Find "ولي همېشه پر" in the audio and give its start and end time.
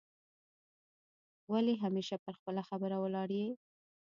1.51-2.33